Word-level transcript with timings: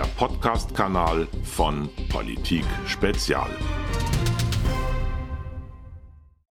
der 0.00 0.06
Podcast-Kanal 0.16 1.26
von 1.44 1.90
Politik 2.08 2.64
Spezial. 2.86 3.50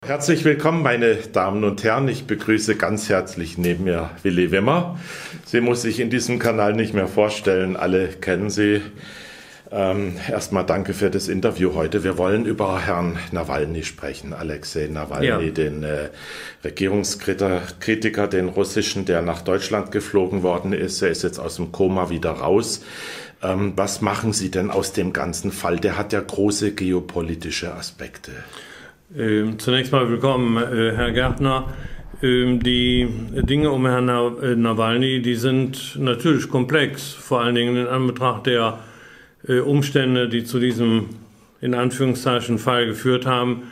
Herzlich 0.05 0.46
willkommen, 0.46 0.83
meine 0.83 1.15
Damen 1.15 1.63
und 1.63 1.83
Herren. 1.83 2.07
Ich 2.09 2.27
begrüße 2.27 2.75
ganz 2.75 3.09
herzlich 3.09 3.57
neben 3.57 3.85
mir 3.85 4.12
Willi 4.21 4.51
Wimmer. 4.51 4.99
Sie 5.46 5.62
muss 5.62 5.81
sich 5.81 5.99
in 5.99 6.12
diesem 6.12 6.38
Kanal 6.38 6.73
nicht 6.73 6.93
mehr 6.93 7.07
vorstellen. 7.07 7.76
Alle 7.76 8.10
kennen 8.10 8.51
sie. 8.51 8.83
Ähm, 9.72 10.16
erstmal 10.29 10.66
danke 10.66 10.94
für 10.94 11.10
das 11.10 11.28
Interview 11.28 11.74
heute. 11.74 12.04
Wir 12.04 12.18
wollen 12.18 12.46
über 12.46 12.79
Herrn 12.79 13.18
Nawalny 13.31 13.84
sprechen, 13.84 14.34
Alexei 14.34 14.88
Nawalny, 14.88 15.26
ja. 15.26 15.40
den 15.40 15.84
äh, 15.84 16.09
Regierungskritiker, 16.63 18.27
den 18.27 18.50
russischen, 18.50 19.05
der 19.05 19.22
nach 19.22 19.41
Deutschland 19.41 19.91
geflogen 19.91 20.41
worden 20.41 20.73
ist. 20.73 21.02
Er 21.02 21.09
ist 21.09 21.23
jetzt 21.23 21.40
aus 21.40 21.58
dem 21.58 21.72
Koma 21.72 22.09
wieder 22.09 22.31
raus. 22.31 22.81
Ähm, 23.41 23.73
was 23.75 24.02
machen 24.02 24.34
Sie 24.34 24.52
denn 24.52 24.70
aus 24.70 24.93
dem 24.93 25.13
ganzen 25.13 25.52
Fall? 25.52 25.77
Der 25.77 25.98
hat 25.98 26.11
ja 26.11 26.20
große 26.20 26.73
geopolitische 26.73 27.73
Aspekte. 27.73 28.31
Ähm, 29.15 29.57
zunächst 29.59 29.91
mal 29.91 30.09
willkommen, 30.09 30.57
äh, 30.57 30.91
Herr 30.95 31.12
Gärtner. 31.12 31.73
Ähm, 32.21 32.62
die 32.62 33.07
Dinge 33.31 33.71
um 33.71 33.85
Herrn 33.85 34.09
äh, 34.09 34.55
Nawalny, 34.55 35.21
die 35.21 35.35
sind 35.35 35.95
natürlich 35.98 36.49
komplex, 36.49 37.13
vor 37.13 37.41
allen 37.41 37.55
Dingen 37.55 37.77
in 37.77 37.88
Anbetracht 37.88 38.45
der 38.45 38.79
äh, 39.48 39.59
Umstände, 39.59 40.27
die 40.27 40.43
zu 40.43 40.59
diesem 40.59 41.05
in 41.62 41.73
Anführungszeichen 41.73 42.57
Fall 42.57 42.87
geführt 42.87 43.26
haben. 43.26 43.63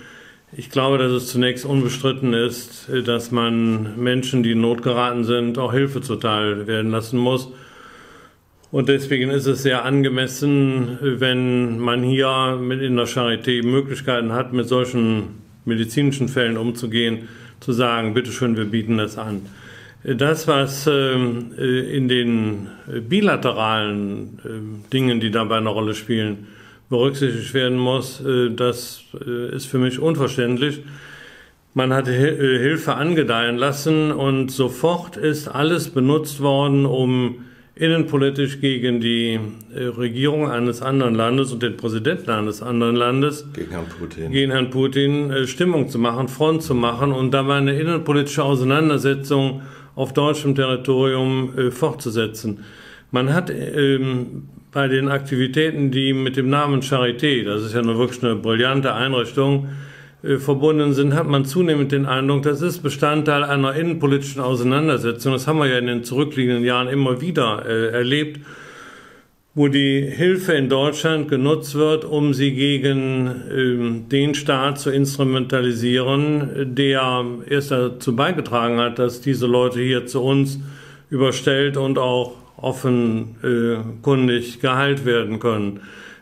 Ich 0.56 0.70
glaube, 0.70 0.98
dass 0.98 1.12
es 1.12 1.28
zunächst 1.28 1.66
unbestritten 1.66 2.34
ist, 2.34 2.88
äh, 2.88 3.04
dass 3.04 3.32
man 3.32 4.02
Menschen, 4.02 4.44
die 4.44 4.52
in 4.54 4.62
Not 4.62 4.82
geraten 4.82 5.26
sind, 5.26 5.58
auch 5.58 5.74
Hilfe 5.74 6.00
zuteil 6.00 6.68
werden 6.68 6.90
lassen 6.90 7.18
muss. 7.18 7.50
Und 8.70 8.90
deswegen 8.90 9.30
ist 9.30 9.46
es 9.46 9.64
sehr 9.64 9.86
angemessen, 9.86 10.98
wenn 11.02 11.80
man 11.80 12.04
hier 12.04 12.58
mit 12.62 12.82
in 12.82 12.98
der 12.98 13.08
Charité 13.08 13.64
Möglichkeiten 13.66 14.34
hat, 14.34 14.52
mit 14.52 14.68
solchen 14.68 15.42
medizinischen 15.64 16.28
Fällen 16.28 16.58
umzugehen, 16.58 17.30
zu 17.62 17.72
sagen, 17.72 18.14
bitteschön, 18.14 18.58
wir 18.58 18.66
bieten 18.66 18.98
das 18.98 19.18
an. 19.18 19.44
Das, 20.04 20.48
was 20.48 20.88
ähm, 20.88 21.54
äh, 21.58 21.96
in 21.96 22.08
den 22.08 22.68
bilateralen 23.10 24.40
äh, 24.46 24.92
Dingen, 24.94 25.20
die 25.20 25.32
dabei 25.32 25.58
eine 25.58 25.70
Rolle 25.70 25.96
spielen, 25.96 26.48
berücksichtigt 26.90 27.54
werden 27.54 27.78
muss, 27.78 28.22
äh, 28.22 28.50
das 28.52 29.04
ist 29.52 29.66
für 29.66 29.80
mich 29.80 30.00
unverständlich. 30.00 30.82
Man 31.74 31.94
hat 31.94 32.08
Hilfe 32.08 32.96
angedeihen 32.96 33.58
lassen 33.58 34.12
und 34.12 34.50
sofort 34.50 35.18
ist 35.18 35.48
alles 35.48 35.90
benutzt 35.90 36.42
worden, 36.42 36.86
um 36.86 37.46
innenpolitisch 37.80 38.60
gegen 38.60 39.00
die 39.00 39.40
Regierung 39.74 40.50
eines 40.50 40.82
anderen 40.82 41.16
Landes 41.16 41.52
und 41.52 41.64
den 41.64 41.78
Präsidenten 41.78 42.30
eines 42.30 42.62
anderen 42.62 42.96
Landes 42.96 43.48
gegen 43.54 43.72
Herrn 43.72 43.86
Putin, 43.88 44.32
gegen 44.32 44.52
Herrn 44.52 44.70
Putin 44.70 45.48
Stimmung 45.48 45.90
zu 45.90 46.00
machen, 46.00 46.28
Front 46.28 46.64
zu 46.64 46.74
machen 46.76 47.12
und 47.12 47.32
dabei 47.32 47.56
eine 47.56 47.80
innenpolitische 47.80 48.44
Auseinandersetzung 48.44 49.62
auf 49.96 50.14
deutschem 50.14 50.56
Territorium 50.56 51.58
äh, 51.58 51.72
fortzusetzen. 51.72 52.64
Man 53.12 53.34
hat 53.34 53.50
ähm, 53.50 54.50
bei 54.72 54.88
den 54.88 55.10
Aktivitäten, 55.10 55.92
die 55.92 56.14
mit 56.14 56.38
dem 56.38 56.50
Namen 56.50 56.82
Charité, 56.82 57.44
das 57.44 57.64
ist 57.64 57.74
ja 57.74 57.82
nur 57.82 57.98
wirklich 57.98 58.24
eine 58.24 58.36
brillante 58.36 58.94
Einrichtung, 58.94 59.66
äh, 59.66 59.97
verbunden 60.40 60.94
sind, 60.94 61.14
hat 61.14 61.28
man 61.28 61.46
zunehmend 61.46 61.92
den 61.92 62.06
Eindruck, 62.06 62.44
das 62.44 62.62
ist 62.62 62.80
Bestandteil 62.80 63.44
einer 63.44 63.76
innenpolitischen 63.76 64.42
Auseinandersetzung. 64.42 65.34
Das 65.34 65.48
haben 65.48 65.60
wir 65.60 65.68
ja 65.68 65.78
in 65.78 65.88
den 65.88 66.04
zurückliegenden 66.04 66.64
Jahren 66.64 66.88
immer 66.88 67.22
wieder 67.22 67.66
äh, 67.66 67.90
erlebt 67.90 68.40
wo 69.58 69.68
die 69.70 70.02
Hilfe 70.02 70.54
in 70.54 70.70
Deutschland 70.70 71.30
genutzt 71.30 71.74
wird, 71.74 72.06
um 72.06 72.36
sie 72.36 72.52
gegen 72.52 73.26
äh, 73.26 74.08
den 74.08 74.36
Staat 74.36 74.80
zu 74.80 74.92
instrumentalisieren, 74.92 76.76
der 76.76 77.26
erst 77.48 77.72
dazu 77.72 78.16
beigetragen 78.16 78.78
hat, 78.78 79.00
dass 79.00 79.20
diese 79.20 79.48
Leute 79.48 79.82
hier 79.82 80.06
zu 80.06 80.22
uns 80.22 80.60
überstellt 81.10 81.76
und 81.76 81.98
auch 81.98 82.36
offenkundig 82.56 84.58
äh, 84.58 84.60
geheilt 84.60 85.06
werden 85.06 85.40
können. 85.40 85.80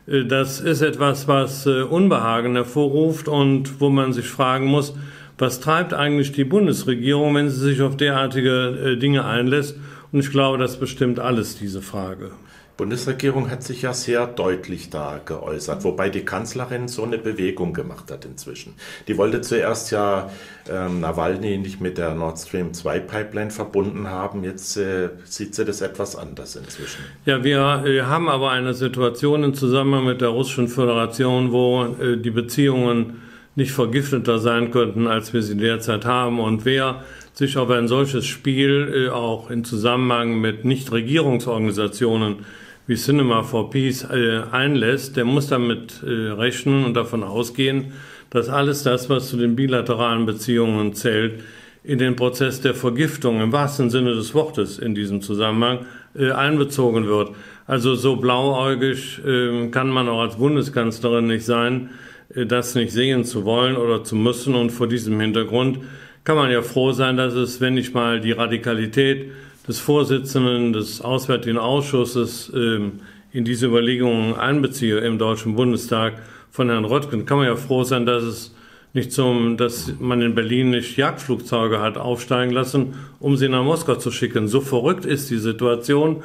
Äh, 0.07 0.25
das 0.25 0.59
ist 0.59 0.81
etwas, 0.81 1.27
was 1.27 1.65
äh, 1.65 1.81
Unbehagen 1.81 2.55
hervorruft 2.55 3.27
und 3.27 3.79
wo 3.79 3.89
man 3.89 4.13
sich 4.13 4.27
fragen 4.27 4.65
muss, 4.65 4.93
was 5.37 5.59
treibt 5.59 5.93
eigentlich 5.93 6.31
die 6.31 6.45
Bundesregierung, 6.45 7.35
wenn 7.35 7.49
sie 7.49 7.59
sich 7.59 7.81
auf 7.81 7.97
derartige 7.97 8.93
äh, 8.93 8.97
Dinge 8.97 9.25
einlässt? 9.25 9.77
Und 10.11 10.19
ich 10.19 10.31
glaube, 10.31 10.57
das 10.57 10.79
bestimmt 10.79 11.19
alles 11.19 11.57
diese 11.57 11.81
Frage. 11.81 12.31
Bundesregierung 12.77 13.49
hat 13.49 13.63
sich 13.63 13.83
ja 13.83 13.93
sehr 13.93 14.27
deutlich 14.27 14.89
da 14.89 15.21
geäußert, 15.23 15.83
wobei 15.85 16.09
die 16.09 16.25
Kanzlerin 16.25 16.89
so 16.89 17.03
eine 17.03 17.17
Bewegung 17.17 17.73
gemacht 17.73 18.11
hat 18.11 18.25
inzwischen. 18.25 18.73
Die 19.07 19.17
wollte 19.17 19.41
zuerst 19.41 19.91
ja 19.91 20.29
ähm, 20.69 20.99
Nawalny 20.99 21.57
nicht 21.57 21.79
mit 21.79 21.97
der 21.97 22.13
Nord 22.15 22.37
Stream 22.37 22.73
2 22.73 22.99
Pipeline 22.99 23.51
verbunden 23.51 24.09
haben. 24.09 24.43
Jetzt 24.43 24.75
äh, 24.75 25.09
sieht 25.23 25.55
sie 25.55 25.63
das 25.63 25.79
etwas 25.79 26.17
anders 26.17 26.57
inzwischen. 26.57 27.01
Ja, 27.25 27.43
wir 27.43 27.83
äh, 27.85 28.01
haben 28.01 28.27
aber 28.27 28.51
eine 28.51 28.73
Situation 28.73 29.43
im 29.43 29.53
Zusammenhang 29.53 30.05
mit 30.05 30.19
der 30.19 30.29
Russischen 30.29 30.67
Föderation, 30.67 31.53
wo 31.53 31.85
äh, 31.85 32.17
die 32.17 32.31
Beziehungen 32.31 33.21
nicht 33.55 33.71
vergifteter 33.71 34.39
sein 34.39 34.71
könnten, 34.71 35.07
als 35.07 35.31
wir 35.31 35.41
sie 35.41 35.55
derzeit 35.55 36.03
haben. 36.03 36.41
Und 36.41 36.65
wer 36.65 37.03
sich 37.33 37.57
auf 37.57 37.69
ein 37.69 37.87
solches 37.87 38.25
Spiel 38.25 39.07
äh, 39.07 39.09
auch 39.09 39.49
in 39.49 39.63
Zusammenhang 39.63 40.39
mit 40.41 40.65
Nichtregierungsorganisationen 40.65 42.45
wie 42.87 42.95
Cinema 42.95 43.43
for 43.43 43.69
Peace 43.69 44.03
äh, 44.03 44.41
einlässt, 44.51 45.17
der 45.17 45.25
muss 45.25 45.47
damit 45.47 46.03
äh, 46.03 46.31
rechnen 46.31 46.85
und 46.85 46.93
davon 46.93 47.23
ausgehen, 47.23 47.93
dass 48.29 48.49
alles 48.49 48.83
das, 48.83 49.09
was 49.09 49.29
zu 49.29 49.37
den 49.37 49.55
bilateralen 49.55 50.25
Beziehungen 50.25 50.93
zählt, 50.93 51.41
in 51.83 51.99
den 51.99 52.15
Prozess 52.15 52.61
der 52.61 52.73
Vergiftung 52.73 53.41
im 53.41 53.51
wahrsten 53.51 53.89
Sinne 53.89 54.15
des 54.15 54.33
Wortes 54.33 54.79
in 54.79 54.95
diesem 54.95 55.21
Zusammenhang 55.21 55.85
äh, 56.15 56.31
einbezogen 56.31 57.07
wird. 57.07 57.31
Also 57.67 57.95
so 57.95 58.15
blauäugig 58.15 59.19
äh, 59.25 59.67
kann 59.69 59.89
man 59.89 60.09
auch 60.09 60.21
als 60.21 60.35
Bundeskanzlerin 60.35 61.27
nicht 61.27 61.45
sein, 61.45 61.89
äh, 62.33 62.45
das 62.45 62.75
nicht 62.75 62.91
sehen 62.91 63.23
zu 63.23 63.45
wollen 63.45 63.77
oder 63.77 64.03
zu 64.03 64.15
müssen. 64.15 64.55
Und 64.55 64.71
vor 64.71 64.87
diesem 64.87 65.19
Hintergrund 65.19 65.79
kann 66.23 66.37
man 66.37 66.51
ja 66.51 66.61
froh 66.61 66.91
sein, 66.91 67.17
dass 67.17 67.33
es, 67.33 67.61
wenn 67.61 67.77
ich 67.77 67.93
mal 67.93 68.19
die 68.19 68.31
Radikalität 68.31 69.31
des 69.67 69.79
Vorsitzenden 69.79 70.73
des 70.73 71.01
Auswärtigen 71.01 71.57
Ausschusses 71.57 72.51
ähm, 72.55 72.99
in 73.31 73.43
diese 73.43 73.67
Überlegungen 73.67 74.35
einbeziehe 74.35 74.99
im 74.99 75.17
Deutschen 75.17 75.55
Bundestag 75.55 76.13
von 76.51 76.69
Herrn 76.69 76.85
Röttgen, 76.85 77.25
kann 77.25 77.37
man 77.37 77.47
ja 77.47 77.55
froh 77.55 77.83
sein, 77.83 78.05
dass 78.05 78.23
es 78.23 78.55
nicht 78.93 79.11
zum, 79.11 79.57
dass 79.57 79.91
man 79.99 80.21
in 80.21 80.35
Berlin 80.35 80.69
nicht 80.69 80.95
Jagdflugzeuge 80.95 81.81
hat 81.81 81.97
aufsteigen 81.97 82.53
lassen, 82.53 82.93
um 83.19 83.35
sie 83.35 83.49
nach 83.49 83.63
Moskau 83.63 83.95
zu 83.95 84.09
schicken. 84.09 84.47
So 84.47 84.61
verrückt 84.61 85.05
ist 85.05 85.29
die 85.29 85.37
Situation. 85.37 86.23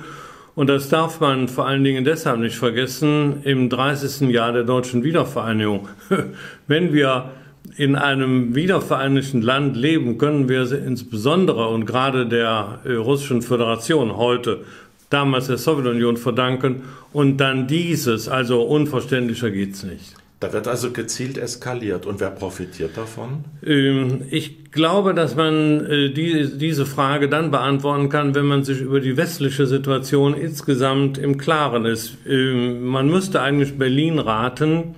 Und 0.54 0.68
das 0.68 0.88
darf 0.88 1.18
man 1.18 1.48
vor 1.48 1.66
allen 1.66 1.82
Dingen 1.82 2.04
deshalb 2.04 2.38
nicht 2.38 2.56
vergessen 2.56 3.42
im 3.42 3.68
30. 3.68 4.30
Jahr 4.30 4.52
der 4.52 4.62
deutschen 4.62 5.02
Wiedervereinigung. 5.02 5.88
Wenn 6.68 6.92
wir 6.92 7.32
in 7.76 7.97
einem 7.97 8.54
wiedervereinigten 8.54 9.42
Land 9.42 9.76
leben, 9.76 10.19
können 10.19 10.48
wir 10.48 10.70
insbesondere 10.72 11.69
und 11.69 11.86
gerade 11.86 12.26
der 12.26 12.81
äh, 12.84 12.92
Russischen 12.92 13.42
Föderation 13.42 14.16
heute, 14.16 14.64
damals 15.08 15.48
der 15.48 15.58
Sowjetunion 15.58 16.16
verdanken 16.16 16.82
und 17.12 17.38
dann 17.38 17.66
dieses, 17.66 18.28
also 18.28 18.62
unverständlicher 18.62 19.50
geht's 19.50 19.82
nicht. 19.82 20.14
Da 20.41 20.54
wird 20.54 20.66
also 20.69 20.91
gezielt 20.91 21.36
eskaliert. 21.36 22.06
Und 22.06 22.19
wer 22.19 22.31
profitiert 22.31 22.97
davon? 22.97 23.44
Ähm, 23.62 24.22
ich 24.31 24.72
glaube, 24.72 25.12
dass 25.12 25.37
man 25.37 25.84
äh, 25.84 26.10
diese 26.10 26.87
Frage 26.87 27.28
dann 27.28 27.50
beantworten 27.50 28.08
kann, 28.08 28.34
wenn 28.34 28.47
man 28.47 28.64
sich 28.64 28.81
über 28.81 29.00
die 29.00 29.19
westliche 29.19 29.66
Situation 29.66 30.32
insgesamt 30.32 31.19
im 31.19 31.37
Klaren 31.37 31.84
ist. 31.84 32.17
Ähm, 32.26 32.87
man 32.87 33.08
müsste 33.08 33.43
eigentlich 33.43 33.76
Berlin 33.76 34.19
raten, 34.19 34.94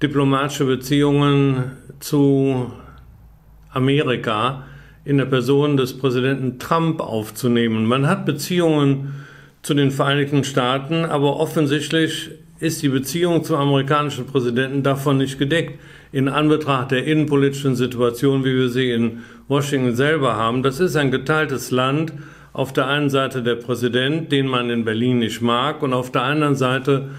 diplomatische 0.00 0.64
Beziehungen 0.64 1.72
zu 2.00 2.72
Amerika 3.72 4.64
in 5.04 5.18
der 5.18 5.24
Person 5.24 5.76
des 5.76 5.96
Präsidenten 5.96 6.58
Trump 6.58 7.00
aufzunehmen. 7.00 7.86
Man 7.86 8.06
hat 8.06 8.26
Beziehungen 8.26 9.24
zu 9.62 9.74
den 9.74 9.90
Vereinigten 9.90 10.44
Staaten, 10.44 11.04
aber 11.04 11.36
offensichtlich 11.36 12.30
ist 12.60 12.82
die 12.82 12.88
Beziehung 12.88 13.44
zum 13.44 13.56
amerikanischen 13.56 14.26
Präsidenten 14.26 14.82
davon 14.82 15.18
nicht 15.18 15.38
gedeckt. 15.38 15.80
In 16.10 16.28
Anbetracht 16.28 16.90
der 16.90 17.04
innenpolitischen 17.04 17.76
Situation, 17.76 18.44
wie 18.44 18.54
wir 18.54 18.68
sie 18.68 18.90
in 18.90 19.20
Washington 19.46 19.94
selber 19.94 20.36
haben, 20.36 20.62
das 20.62 20.80
ist 20.80 20.96
ein 20.96 21.10
geteiltes 21.10 21.70
Land. 21.70 22.12
Auf 22.52 22.72
der 22.72 22.88
einen 22.88 23.10
Seite 23.10 23.42
der 23.42 23.54
Präsident, 23.56 24.32
den 24.32 24.46
man 24.46 24.70
in 24.70 24.84
Berlin 24.84 25.20
nicht 25.20 25.40
mag, 25.42 25.82
und 25.82 25.92
auf 25.92 26.10
der 26.10 26.22
anderen 26.22 26.56
Seite 26.56 27.10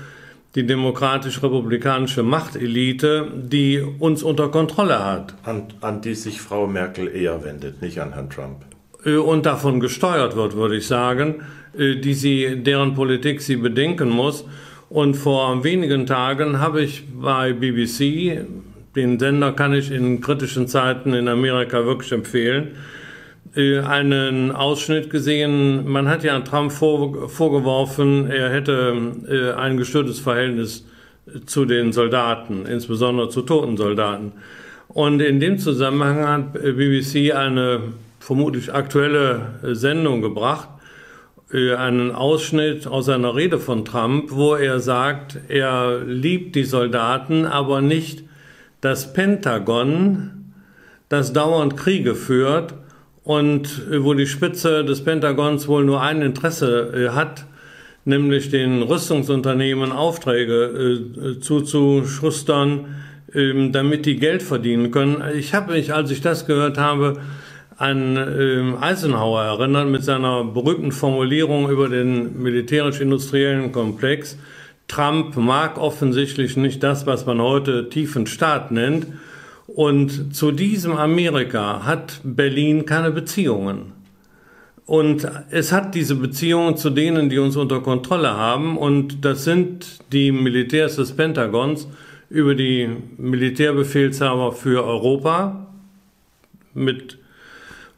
die 0.55 0.65
demokratisch-republikanische 0.65 2.23
Machtelite, 2.23 3.31
die 3.35 3.83
uns 3.99 4.23
unter 4.23 4.49
Kontrolle 4.49 5.05
hat. 5.05 5.35
An, 5.43 5.63
an 5.81 6.01
die 6.01 6.15
sich 6.15 6.41
Frau 6.41 6.65
Merkel 6.67 7.07
eher 7.07 7.43
wendet, 7.43 7.81
nicht 7.81 8.01
an 8.01 8.13
Herrn 8.13 8.29
Trump. 8.29 8.65
äh, 9.05 9.15
und 9.15 9.45
davon 9.45 9.79
gesteuert 9.79 10.35
wird, 10.35 10.55
würde 10.55 10.77
ich 10.77 10.87
sagen, 10.87 11.43
äh, 11.77 11.95
die 11.95 12.13
sie, 12.13 12.63
deren 12.63 12.93
Politik 12.95 13.41
sie 13.41 13.55
bedenken 13.57 14.09
muss. 14.09 14.45
Und 14.89 15.15
vor 15.15 15.63
wenigen 15.63 16.07
Tagen 16.07 16.59
habe 16.59 16.81
ich 16.81 17.03
bei 17.13 17.53
BBC, 17.53 18.43
den 18.95 19.19
Sender 19.19 19.51
kann 19.51 19.73
ich 19.73 19.91
in 19.91 20.19
kritischen 20.19 20.67
Zeiten 20.67 21.13
in 21.13 21.27
Amerika 21.27 21.85
wirklich 21.85 22.11
empfehlen, 22.11 22.75
einen 23.55 24.51
Ausschnitt 24.51 25.09
gesehen. 25.09 25.87
Man 25.87 26.07
hat 26.07 26.23
ja 26.23 26.39
Trump 26.41 26.71
vorgeworfen, 26.71 28.29
er 28.29 28.49
hätte 28.51 29.55
ein 29.57 29.77
gestörtes 29.77 30.19
Verhältnis 30.19 30.85
zu 31.45 31.65
den 31.65 31.91
Soldaten, 31.91 32.65
insbesondere 32.65 33.29
zu 33.29 33.41
toten 33.41 33.77
Soldaten. 33.77 34.33
Und 34.87 35.21
in 35.21 35.39
dem 35.39 35.59
Zusammenhang 35.59 36.27
hat 36.27 36.53
BBC 36.53 37.33
eine 37.33 37.93
vermutlich 38.19 38.73
aktuelle 38.73 39.59
Sendung 39.61 40.21
gebracht, 40.21 40.69
äh, 41.51 41.73
einen 41.73 42.11
Ausschnitt 42.11 42.87
aus 42.87 43.09
einer 43.09 43.35
Rede 43.35 43.59
von 43.59 43.85
Trump, 43.85 44.31
wo 44.31 44.55
er 44.55 44.79
sagt, 44.79 45.37
er 45.47 45.99
liebt 46.05 46.55
die 46.55 46.63
Soldaten, 46.63 47.45
aber 47.45 47.81
nicht 47.81 48.23
das 48.81 49.13
Pentagon, 49.13 50.53
das 51.07 51.33
dauernd 51.33 51.75
Kriege 51.75 52.15
führt 52.15 52.73
und 53.29 53.83
äh, 53.91 54.03
wo 54.03 54.15
die 54.15 54.25
Spitze 54.25 54.83
des 54.83 55.03
Pentagons 55.03 55.67
wohl 55.67 55.85
nur 55.85 56.01
ein 56.01 56.23
Interesse 56.23 56.91
äh, 56.95 57.09
hat, 57.09 57.45
nämlich 58.03 58.49
den 58.49 58.81
Rüstungsunternehmen 58.81 59.91
Aufträge 59.91 61.37
zuzuschustern, 61.39 62.87
ähm, 63.35 63.71
damit 63.71 64.07
die 64.07 64.15
Geld 64.15 64.41
verdienen 64.41 64.89
können. 64.89 65.21
Ich 65.37 65.53
habe 65.53 65.73
mich, 65.73 65.93
als 65.93 66.09
ich 66.09 66.21
das 66.21 66.47
gehört 66.47 66.79
habe, 66.79 67.19
an 67.77 68.17
äh, 68.17 68.83
Eisenhower 68.83 69.43
erinnert 69.43 69.89
mit 69.89 70.03
seiner 70.03 70.43
berühmten 70.43 70.91
Formulierung 70.91 71.69
über 71.69 71.87
den 71.87 72.41
militärisch-industriellen 72.41 73.71
Komplex. 73.71 74.39
Trump 74.87 75.37
mag 75.37 75.77
offensichtlich 75.77 76.57
nicht 76.57 76.81
das, 76.81 77.05
was 77.05 77.27
man 77.27 77.39
heute 77.39 77.89
tiefen 77.89 78.25
Staat 78.25 78.71
nennt. 78.71 79.05
Und 79.75 80.35
zu 80.35 80.51
diesem 80.51 80.93
Amerika 80.93 81.85
hat 81.85 82.21
Berlin 82.23 82.85
keine 82.85 83.11
Beziehungen. 83.11 83.93
Und 84.85 85.27
es 85.51 85.71
hat 85.71 85.93
diese 85.93 86.15
Beziehungen 86.15 86.75
zu 86.75 86.89
denen, 86.89 87.29
die 87.29 87.37
uns 87.37 87.55
unter 87.55 87.79
Kontrolle 87.81 88.31
haben. 88.31 88.77
Und 88.77 89.23
das 89.23 89.43
sind 89.43 89.99
die 90.11 90.31
Militärs 90.31 90.95
des 90.95 91.11
Pentagons 91.15 91.87
über 92.29 92.55
die 92.55 92.89
Militärbefehlshaber 93.17 94.51
für 94.51 94.83
Europa 94.83 95.67
mit 96.73 97.19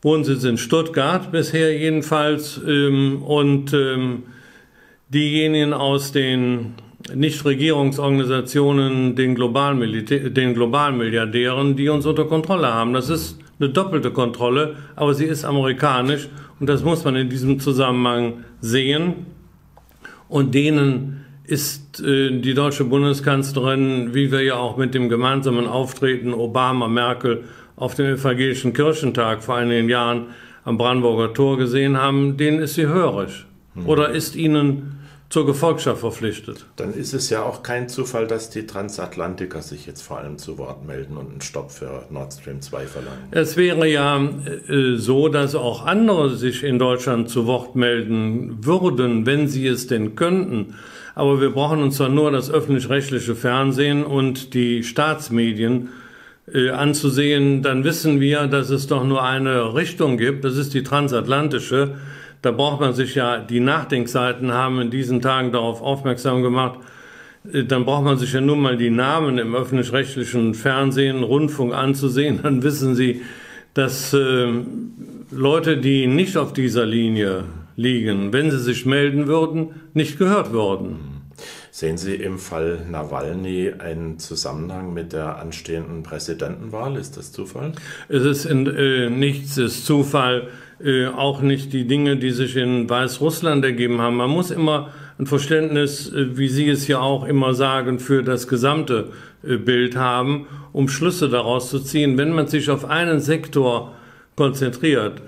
Wohnsitz 0.01 0.43
in 0.43 0.57
Stuttgart 0.57 1.31
bisher 1.31 1.77
jedenfalls 1.77 2.59
ähm, 2.67 3.21
und 3.21 3.71
ähm, 3.73 4.23
diejenigen 5.09 5.73
aus 5.73 6.11
den 6.11 6.73
Nichtregierungsorganisationen, 7.13 9.15
den 9.15 9.35
globalen, 9.35 10.05
den 10.05 10.53
globalen 10.53 10.97
Milliardären, 10.97 11.75
die 11.75 11.89
uns 11.89 12.05
unter 12.05 12.25
Kontrolle 12.25 12.73
haben. 12.73 12.93
Das 12.93 13.09
ist 13.09 13.39
eine 13.59 13.69
doppelte 13.69 14.11
Kontrolle, 14.11 14.75
aber 14.95 15.13
sie 15.13 15.25
ist 15.25 15.45
amerikanisch 15.45 16.27
und 16.59 16.67
das 16.67 16.83
muss 16.83 17.03
man 17.03 17.15
in 17.15 17.29
diesem 17.29 17.59
Zusammenhang 17.59 18.43
sehen. 18.59 19.25
Und 20.27 20.55
denen 20.55 21.25
ist 21.43 22.01
äh, 22.01 22.39
die 22.39 22.53
deutsche 22.53 22.85
Bundeskanzlerin, 22.85 24.13
wie 24.13 24.31
wir 24.31 24.41
ja 24.41 24.55
auch 24.55 24.77
mit 24.77 24.93
dem 24.93 25.09
gemeinsamen 25.09 25.67
Auftreten 25.67 26.33
Obama-Merkel 26.33 27.43
auf 27.75 27.95
dem 27.95 28.05
evangelischen 28.05 28.73
Kirchentag 28.73 29.43
vor 29.43 29.55
einigen 29.55 29.89
Jahren 29.89 30.27
am 30.63 30.77
Brandenburger 30.77 31.33
Tor 31.33 31.57
gesehen 31.57 31.97
haben, 31.97 32.37
denen 32.37 32.59
ist 32.59 32.75
sie 32.75 32.87
hörig. 32.87 33.45
Hm. 33.73 33.87
Oder 33.87 34.09
ist 34.09 34.35
ihnen 34.35 35.00
zur 35.31 35.45
Gefolgschaft 35.45 36.01
verpflichtet. 36.01 36.65
Dann 36.75 36.93
ist 36.93 37.13
es 37.13 37.29
ja 37.29 37.41
auch 37.43 37.63
kein 37.63 37.87
Zufall, 37.87 38.27
dass 38.27 38.49
die 38.49 38.67
Transatlantiker 38.67 39.61
sich 39.61 39.87
jetzt 39.87 40.01
vor 40.01 40.17
allem 40.17 40.37
zu 40.37 40.57
Wort 40.57 40.85
melden 40.85 41.15
und 41.15 41.31
einen 41.31 41.39
Stopp 41.39 41.71
für 41.71 42.05
Nord 42.09 42.33
Stream 42.33 42.61
2 42.61 42.85
verlangen. 42.85 43.23
Es 43.31 43.55
wäre 43.55 43.87
ja 43.87 44.21
äh, 44.21 44.97
so, 44.97 45.29
dass 45.29 45.55
auch 45.55 45.85
andere 45.85 46.35
sich 46.35 46.65
in 46.65 46.79
Deutschland 46.79 47.29
zu 47.29 47.47
Wort 47.47 47.77
melden 47.77 48.57
würden, 48.65 49.25
wenn 49.25 49.47
sie 49.47 49.67
es 49.67 49.87
denn 49.87 50.15
könnten. 50.15 50.75
Aber 51.15 51.39
wir 51.39 51.51
brauchen 51.51 51.81
uns 51.81 51.95
zwar 51.95 52.09
nur 52.09 52.29
das 52.31 52.51
öffentlich-rechtliche 52.51 53.33
Fernsehen 53.33 54.03
und 54.03 54.53
die 54.53 54.83
Staatsmedien 54.83 55.89
äh, 56.53 56.71
anzusehen, 56.71 57.63
dann 57.63 57.85
wissen 57.85 58.19
wir, 58.19 58.47
dass 58.47 58.69
es 58.69 58.87
doch 58.87 59.05
nur 59.05 59.23
eine 59.23 59.75
Richtung 59.75 60.17
gibt, 60.17 60.43
das 60.43 60.57
ist 60.57 60.73
die 60.73 60.83
transatlantische. 60.83 61.95
Da 62.41 62.51
braucht 62.51 62.79
man 62.79 62.93
sich 62.93 63.15
ja, 63.15 63.39
die 63.39 63.59
Nachdenkseiten 63.59 64.51
haben 64.51 64.81
in 64.81 64.89
diesen 64.89 65.21
Tagen 65.21 65.51
darauf 65.51 65.81
aufmerksam 65.81 66.41
gemacht, 66.41 66.79
äh, 67.51 67.63
dann 67.63 67.85
braucht 67.85 68.03
man 68.03 68.17
sich 68.17 68.33
ja 68.33 68.41
nur 68.41 68.57
mal 68.57 68.77
die 68.77 68.89
Namen 68.89 69.37
im 69.37 69.55
öffentlich-rechtlichen 69.55 70.53
Fernsehen, 70.53 71.23
Rundfunk 71.23 71.73
anzusehen, 71.73 72.39
dann 72.43 72.63
wissen 72.63 72.95
Sie, 72.95 73.21
dass 73.73 74.13
äh, 74.13 74.47
Leute, 75.31 75.77
die 75.77 76.07
nicht 76.07 76.35
auf 76.37 76.53
dieser 76.53 76.85
Linie 76.85 77.45
liegen, 77.75 78.33
wenn 78.33 78.51
sie 78.51 78.59
sich 78.59 78.85
melden 78.85 79.27
würden, 79.27 79.69
nicht 79.93 80.17
gehört 80.19 80.51
würden. 80.51 81.21
Sehen 81.71 81.97
Sie 81.97 82.15
im 82.15 82.37
Fall 82.37 82.85
Nawalny 82.89 83.71
einen 83.79 84.19
Zusammenhang 84.19 84.93
mit 84.93 85.13
der 85.13 85.37
anstehenden 85.37 86.03
Präsidentenwahl? 86.03 86.97
Ist 86.97 87.15
das 87.15 87.31
Zufall? 87.31 87.71
Es 88.09 88.23
ist 88.25 88.45
in, 88.45 88.67
äh, 88.67 89.09
nichts 89.09 89.57
ist 89.57 89.85
Zufall, 89.85 90.49
äh, 90.83 91.07
auch 91.07 91.41
nicht 91.41 91.73
die 91.73 91.85
Dinge, 91.85 92.17
die 92.17 92.31
sich 92.31 92.55
in 92.55 92.89
Weißrussland 92.89 93.63
ergeben 93.63 94.01
haben. 94.01 94.17
Man 94.17 94.29
muss 94.29 94.49
immer 94.49 94.89
ein 95.19 95.27
Verständnis, 95.27 96.11
äh, 96.11 96.37
wie 96.37 96.47
Sie 96.47 96.67
es 96.69 96.87
ja 96.87 96.99
auch 96.99 97.25
immer 97.25 97.53
sagen, 97.53 97.99
für 97.99 98.23
das 98.23 98.47
gesamte 98.47 99.09
äh, 99.43 99.57
Bild 99.57 99.95
haben, 99.95 100.47
um 100.73 100.87
Schlüsse 100.89 101.29
daraus 101.29 101.69
zu 101.69 101.79
ziehen. 101.79 102.17
Wenn 102.17 102.31
man 102.31 102.47
sich 102.47 102.69
auf 102.69 102.85
einen 102.85 103.19
Sektor 103.19 103.93
konzentriert, 104.35 105.21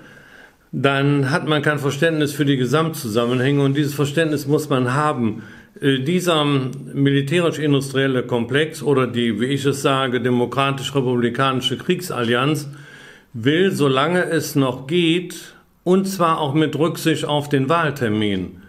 dann 0.72 1.30
hat 1.30 1.46
man 1.46 1.62
kein 1.62 1.78
Verständnis 1.78 2.32
für 2.32 2.44
die 2.44 2.56
Gesamtzusammenhänge 2.56 3.62
und 3.62 3.76
dieses 3.76 3.94
Verständnis 3.94 4.48
muss 4.48 4.68
man 4.68 4.92
haben. 4.94 5.42
Dieser 5.80 6.44
militärisch-industrielle 6.44 8.22
Komplex 8.22 8.82
oder 8.82 9.06
die, 9.06 9.40
wie 9.40 9.46
ich 9.46 9.64
es 9.64 9.82
sage, 9.82 10.20
demokratisch-republikanische 10.20 11.76
Kriegsallianz 11.76 12.68
will, 13.34 13.72
solange 13.72 14.24
es 14.24 14.54
noch 14.54 14.86
geht, 14.86 15.54
und 15.82 16.06
zwar 16.06 16.40
auch 16.40 16.54
mit 16.54 16.78
Rücksicht 16.78 17.26
auf 17.26 17.48
den 17.50 17.68
Wahltermin, 17.68 18.62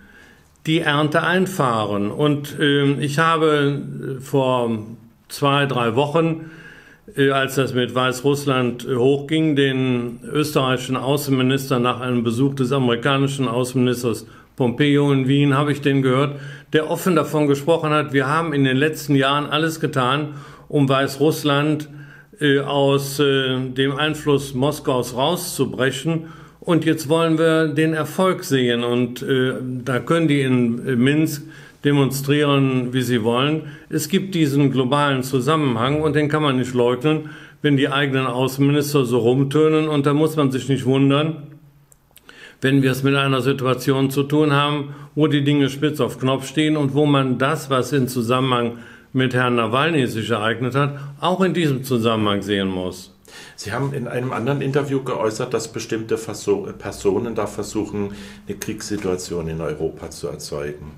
die 0.66 0.80
Ernte 0.80 1.24
einfahren. 1.24 2.12
Und 2.12 2.60
äh, 2.60 2.94
ich 3.00 3.20
habe 3.20 4.18
äh, 4.18 4.22
vor 4.22 4.80
zwei, 5.30 5.66
drei 5.68 5.96
Wochen, 5.96 6.50
äh, 7.16 7.30
als 7.30 7.56
das 7.56 7.74
mit 7.74 7.94
Weißrussland 7.94 8.86
äh, 8.86 8.96
hochging, 8.96 9.56
den 9.56 10.20
österreichischen 10.24 10.98
Außenminister 10.98 11.80
nach 11.80 12.02
einem 12.02 12.24
Besuch 12.24 12.56
des 12.56 12.72
amerikanischen 12.72 13.48
Außenministers 13.48 14.26
Pompeo 14.56 15.12
in 15.12 15.28
Wien, 15.28 15.56
habe 15.56 15.72
ich 15.72 15.82
den 15.82 16.02
gehört, 16.02 16.40
der 16.74 16.90
offen 16.90 17.16
davon 17.16 17.48
gesprochen 17.48 17.92
hat, 17.92 18.14
wir 18.14 18.28
haben 18.28 18.52
in 18.52 18.64
den 18.64 18.78
letzten 18.78 19.16
Jahren 19.16 19.46
alles 19.46 19.80
getan, 19.80 20.36
um 20.68 20.90
Weißrussland 20.90 21.90
aus 22.64 23.20
äh, 23.20 23.60
dem 23.70 23.96
Einfluss 23.96 24.54
Moskaus 24.54 25.16
rauszubrechen. 25.16 26.26
Und 26.60 26.84
jetzt 26.84 27.10
wollen 27.10 27.38
wir 27.38 27.68
den 27.68 27.94
Erfolg 27.94 28.44
sehen. 28.44 28.84
Und 28.84 29.22
äh, 29.22 29.54
da 29.84 30.00
können 30.00 30.28
die 30.28 30.42
in 30.42 30.86
äh, 30.88 30.96
Minsk 30.96 31.44
demonstrieren, 31.84 32.94
wie 32.94 33.04
sie 33.04 33.24
wollen. 33.24 33.64
Es 33.90 34.10
gibt 34.10 34.34
diesen 34.34 34.72
globalen 34.72 35.22
Zusammenhang 35.22 36.02
und 36.02 36.16
den 36.16 36.28
kann 36.28 36.42
man 36.42 36.58
nicht 36.58 36.74
leugnen, 36.74 37.30
wenn 37.62 37.78
die 37.78 37.90
eigenen 37.90 38.26
Außenminister 38.26 39.06
so 39.06 39.20
rumtönen. 39.20 39.88
Und 39.88 40.06
da 40.08 40.14
muss 40.14 40.36
man 40.36 40.52
sich 40.52 40.68
nicht 40.68 40.86
wundern, 40.86 41.44
wenn 42.62 42.82
wir 42.82 42.92
es 42.92 43.04
mit 43.04 43.16
einer 43.16 43.42
Situation 43.42 44.10
zu 44.10 44.24
tun 44.24 44.54
haben, 44.54 44.96
wo 45.14 45.28
die 45.28 45.44
Dinge 45.44 45.70
spitz 45.70 46.00
auf 46.00 46.20
Knopf 46.20 46.48
stehen 46.48 46.76
und 46.76 46.96
wo 46.96 47.06
man 47.06 47.38
das, 47.38 47.70
was 47.70 47.94
in 47.94 48.08
Zusammenhang 48.08 48.80
mit 49.16 49.34
Herrn 49.34 49.56
Nawalny 49.56 50.08
sich 50.08 50.30
ereignet 50.30 50.76
hat, 50.76 51.00
auch 51.22 51.42
in 51.42 51.54
diesem 51.54 51.84
Zusammenhang 51.84 52.42
sehen 52.42 52.68
muss. 52.68 53.12
Sie 53.56 53.72
haben 53.72 53.94
in 53.94 54.08
einem 54.08 54.34
anderen 54.34 54.62
Interview 54.62 55.04
geäußert, 55.04 55.54
dass 55.54 55.72
bestimmte 55.72 56.18
Personen 56.18 57.36
da 57.36 57.48
versuchen, 57.48 58.12
eine 58.48 58.58
Kriegssituation 58.58 59.48
in 59.48 59.62
Europa 59.62 60.10
zu 60.10 60.28
erzeugen. 60.28 60.92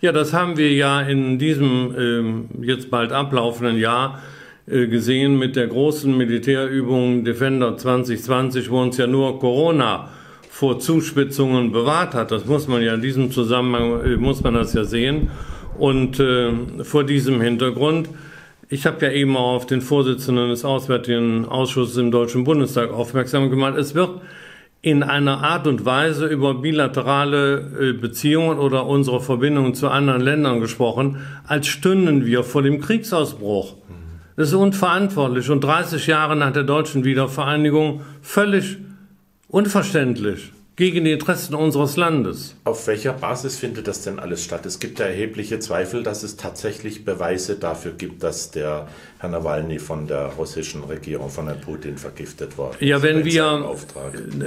Ja, 0.00 0.12
das 0.12 0.32
haben 0.32 0.56
wir 0.56 0.72
ja 0.72 1.00
in 1.00 1.38
diesem 1.38 1.94
ähm, 1.98 2.48
jetzt 2.62 2.90
bald 2.90 3.12
ablaufenden 3.12 3.76
Jahr 3.76 4.20
äh, 4.66 4.86
gesehen 4.86 5.38
mit 5.38 5.56
der 5.56 5.66
großen 5.66 6.16
Militärübung 6.16 7.24
Defender 7.24 7.76
2020, 7.76 8.70
wo 8.70 8.80
uns 8.80 8.96
ja 8.96 9.08
nur 9.08 9.40
Corona 9.40 10.08
vor 10.48 10.78
Zuspitzungen 10.78 11.72
bewahrt 11.72 12.14
hat. 12.14 12.30
Das 12.30 12.44
muss 12.44 12.68
man 12.68 12.82
ja 12.82 12.94
in 12.94 13.02
diesem 13.02 13.32
Zusammenhang, 13.32 14.04
äh, 14.04 14.16
muss 14.16 14.42
man 14.42 14.54
das 14.54 14.72
ja 14.74 14.84
sehen. 14.84 15.30
Und 15.78 16.20
äh, 16.20 16.52
vor 16.82 17.04
diesem 17.04 17.40
Hintergrund, 17.40 18.08
ich 18.68 18.86
habe 18.86 19.06
ja 19.06 19.12
eben 19.12 19.36
auch 19.36 19.56
auf 19.56 19.66
den 19.66 19.80
Vorsitzenden 19.80 20.50
des 20.50 20.64
Auswärtigen 20.64 21.44
Ausschusses 21.44 21.96
im 21.96 22.10
Deutschen 22.10 22.44
Bundestag 22.44 22.92
aufmerksam 22.92 23.50
gemacht, 23.50 23.76
es 23.76 23.94
wird 23.94 24.20
in 24.82 25.02
einer 25.02 25.42
Art 25.42 25.66
und 25.66 25.84
Weise 25.84 26.26
über 26.26 26.54
bilaterale 26.54 27.70
äh, 27.80 27.92
Beziehungen 27.94 28.58
oder 28.58 28.86
unsere 28.86 29.20
Verbindungen 29.20 29.74
zu 29.74 29.88
anderen 29.88 30.20
Ländern 30.20 30.60
gesprochen, 30.60 31.18
als 31.46 31.66
stünden 31.66 32.26
wir 32.26 32.44
vor 32.44 32.62
dem 32.62 32.80
Kriegsausbruch. 32.80 33.74
Das 34.36 34.48
ist 34.48 34.54
unverantwortlich. 34.54 35.48
Und 35.48 35.62
30 35.62 36.06
Jahre 36.06 36.36
nach 36.36 36.52
der 36.52 36.64
deutschen 36.64 37.04
Wiedervereinigung 37.04 38.02
völlig 38.20 38.76
unverständlich 39.48 40.53
gegen 40.76 41.04
die 41.04 41.12
Interessen 41.12 41.54
unseres 41.54 41.96
Landes. 41.96 42.56
Auf 42.64 42.86
welcher 42.88 43.12
Basis 43.12 43.56
findet 43.56 43.86
das 43.86 44.02
denn 44.02 44.18
alles 44.18 44.42
statt? 44.42 44.66
Es 44.66 44.80
gibt 44.80 44.98
ja 44.98 45.06
erhebliche 45.06 45.60
Zweifel, 45.60 46.02
dass 46.02 46.24
es 46.24 46.36
tatsächlich 46.36 47.04
Beweise 47.04 47.54
dafür 47.56 47.92
gibt, 47.92 48.24
dass 48.24 48.50
der 48.50 48.88
Herr 49.18 49.28
Nawalny 49.28 49.78
von 49.78 50.08
der 50.08 50.32
russischen 50.36 50.82
Regierung, 50.82 51.30
von 51.30 51.46
Herrn 51.46 51.60
Putin 51.60 51.96
vergiftet 51.96 52.58
worden 52.58 52.76
ist. 52.80 52.88
Ja, 52.88 53.02
wenn 53.02 53.24
wir, 53.24 53.76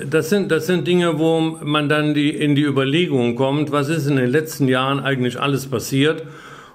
das 0.09 0.29
sind, 0.29 0.51
das 0.51 0.67
sind 0.67 0.85
Dinge, 0.85 1.17
wo 1.17 1.39
man 1.39 1.87
dann 1.87 2.13
die, 2.13 2.29
in 2.29 2.55
die 2.55 2.63
Überlegung 2.63 3.35
kommt, 3.35 3.71
was 3.71 3.87
ist 3.87 4.07
in 4.07 4.17
den 4.17 4.29
letzten 4.29 4.67
Jahren 4.67 4.99
eigentlich 4.99 5.39
alles 5.39 5.67
passiert? 5.67 6.23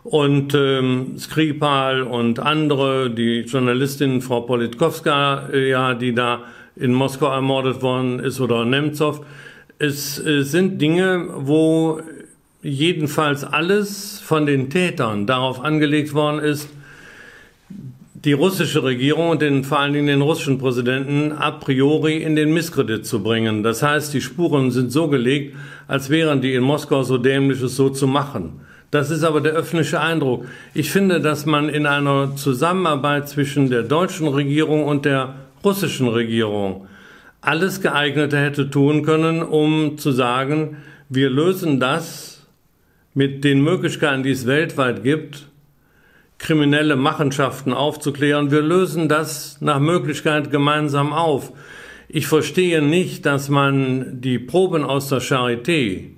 Und 0.03 0.55
ähm, 0.55 1.17
Skripal 1.19 2.03
und 2.03 2.41
andere, 2.41 3.11
die 3.11 3.43
Journalistin 3.43 4.21
Frau 4.21 4.41
Politkowska, 4.41 5.55
ja, 5.55 5.95
die 5.95 6.13
da 6.13 6.43
in 6.77 6.93
Moskau 6.93 7.27
ermordet 7.27 7.83
worden 7.83 8.19
ist 8.21 8.41
oder 8.41 8.65
Nemtsov. 8.65 9.25
Es 9.79 10.19
äh, 10.25 10.43
sind 10.43 10.81
Dinge, 10.81 11.29
wo 11.37 12.01
jedenfalls 12.63 13.45
alles 13.45 14.21
von 14.21 14.47
den 14.47 14.71
Tätern 14.71 15.27
darauf 15.27 15.65
angelegt 15.65 16.15
worden 16.15 16.39
ist, 16.39 16.69
die 18.25 18.33
russische 18.33 18.85
Regierung 18.85 19.31
und 19.31 19.43
den, 19.43 19.65
vor 19.65 19.81
allen 19.81 19.93
Dingen 19.93 20.07
den 20.07 20.23
russischen 20.23 20.59
Präsidenten 20.59 21.33
a 21.33 21.51
priori 21.51 22.19
in 22.19 22.37
den 22.37 22.55
Misskredit 22.55 23.05
zu 23.05 23.21
bringen. 23.23 23.65
Das 23.65 23.83
heißt, 23.83 24.15
die 24.15 24.21
Spuren 24.21 24.71
sind 24.71 24.93
so 24.93 25.09
gelegt, 25.09 25.57
als 25.89 26.09
wären 26.09 26.41
die 26.41 26.55
in 26.55 26.63
Moskau 26.63 27.03
so 27.03 27.19
dämlich, 27.19 27.61
es 27.61 27.75
so 27.75 27.91
zu 27.91 28.07
machen. 28.07 28.61
Das 28.93 29.11
ist 29.11 29.25
aber 29.25 29.41
der 29.41 29.53
öffentliche 29.53 30.01
Eindruck. 30.01 30.45
Ich 30.75 30.91
finde, 30.91 31.21
dass 31.21 31.47
man 31.47 31.69
in 31.69 31.87
einer 31.87 32.37
Zusammenarbeit 32.37 33.29
zwischen 33.29 33.71
der 33.71 33.83
deutschen 33.83 34.29
Regierung 34.29 34.85
und 34.85 35.05
der 35.05 35.35
russischen 35.65 36.09
Regierung 36.09 36.87
alles 37.43 37.81
geeignete 37.81 38.39
hätte 38.39 38.71
tun 38.71 39.03
können, 39.03 39.43
um 39.43 39.99
zu 39.99 40.13
sagen, 40.13 40.79
wir 41.09 41.29
lösen 41.29 41.81
das 41.81 42.47
mit 43.15 43.45
den 43.45 43.63
Möglichkeiten, 43.63 44.23
die 44.23 44.31
es 44.31 44.47
weltweit 44.47 45.03
gibt, 45.03 45.49
kriminelle 46.39 46.97
Machenschaften 46.97 47.73
aufzuklären. 47.73 48.51
Wir 48.51 48.63
lösen 48.63 49.09
das 49.09 49.61
nach 49.61 49.81
Möglichkeit 49.81 50.51
gemeinsam 50.51 51.13
auf. 51.13 51.53
Ich 52.09 52.27
verstehe 52.29 52.81
nicht, 52.81 53.27
dass 53.27 53.49
man 53.49 54.21
die 54.21 54.39
Proben 54.39 54.85
aus 54.85 55.09
der 55.09 55.21
Charité 55.21 56.11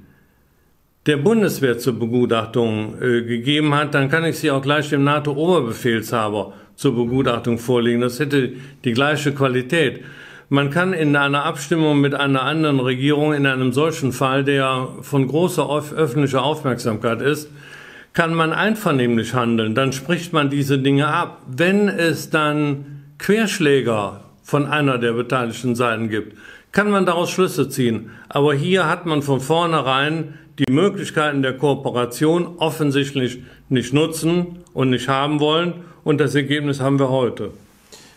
der 1.07 1.17
Bundeswehr 1.19 1.79
zur 1.79 1.99
Begutachtung 1.99 3.01
äh, 3.01 3.23
gegeben 3.23 3.75
hat, 3.75 3.95
dann 3.95 4.09
kann 4.09 4.25
ich 4.25 4.39
sie 4.39 4.51
auch 4.51 4.63
gleich 4.63 4.89
dem 4.89 5.05
NATO-Oberbefehlshaber 5.05 6.55
zur 6.77 6.95
Begutachtung 6.95 7.59
vorlegen. 7.59 8.01
Das 8.01 8.19
hätte 8.19 8.53
die 8.85 8.93
gleiche 8.93 9.33
Qualität. 9.33 10.03
Man 10.49 10.71
kann 10.71 10.93
in 10.93 11.17
einer 11.17 11.45
Abstimmung 11.45 12.01
mit 12.01 12.15
einer 12.15 12.43
anderen 12.43 12.81
Regierung 12.81 13.33
in 13.33 13.47
einem 13.47 13.73
solchen 13.73 14.13
Fall, 14.13 14.45
der 14.45 14.89
von 15.01 15.27
großer 15.27 15.69
öffentlicher 15.69 16.43
Aufmerksamkeit 16.43 17.23
ist, 17.23 17.51
kann 18.13 18.35
man 18.35 18.53
einvernehmlich 18.53 19.35
handeln. 19.35 19.75
Dann 19.75 19.93
spricht 19.93 20.33
man 20.33 20.51
diese 20.51 20.79
Dinge 20.79 21.09
ab. 21.09 21.43
Wenn 21.49 21.89
es 21.89 22.31
dann 22.31 23.03
Querschläger 23.19 24.21
von 24.43 24.67
einer 24.67 24.99
der 24.99 25.15
beteiligten 25.15 25.75
Seiten 25.75 26.09
gibt, 26.11 26.37
kann 26.71 26.91
man 26.91 27.07
daraus 27.07 27.31
Schlüsse 27.31 27.69
ziehen. 27.69 28.11
Aber 28.29 28.55
hier 28.55 28.89
hat 28.89 29.07
man 29.07 29.23
von 29.23 29.41
vornherein 29.41 30.35
die 30.59 30.71
Möglichkeiten 30.71 31.43
der 31.43 31.57
Kooperation 31.57 32.59
offensichtlich 32.59 33.41
nicht 33.69 33.93
nutzen 33.93 34.59
und 34.73 34.91
nicht 34.91 35.09
haben 35.09 35.41
wollen 35.41 35.75
und 36.05 36.21
das 36.21 36.35
Ergebnis 36.35 36.81
haben 36.81 36.99
wir 36.99 37.09
heute. 37.09 37.51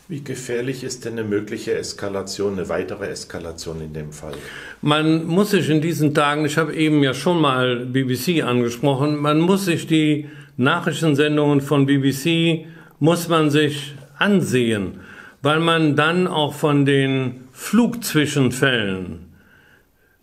Wie 0.09 0.23
gefährlich 0.23 0.83
ist 0.83 1.03
denn 1.03 1.13
eine 1.13 1.23
mögliche 1.23 1.73
Eskalation, 1.73 2.53
eine 2.53 2.69
weitere 2.69 3.07
Eskalation 3.07 3.81
in 3.81 3.93
dem 3.93 4.13
Fall? 4.13 4.35
Man 4.81 5.25
muss 5.25 5.51
sich 5.51 5.69
in 5.69 5.81
diesen 5.81 6.13
Tagen, 6.13 6.45
ich 6.45 6.57
habe 6.57 6.73
eben 6.73 7.03
ja 7.03 7.13
schon 7.13 7.41
mal 7.41 7.85
BBC 7.85 8.43
angesprochen, 8.43 9.17
man 9.17 9.39
muss 9.41 9.65
sich 9.65 9.85
die 9.85 10.29
Nachrichtensendungen 10.55 11.59
von 11.59 11.85
BBC, 11.85 12.67
muss 12.99 13.27
man 13.27 13.49
sich 13.49 13.95
ansehen, 14.17 15.01
weil 15.41 15.59
man 15.59 15.95
dann 15.95 16.27
auch 16.27 16.53
von 16.53 16.85
den 16.85 17.47
Flugzwischenfällen 17.51 19.25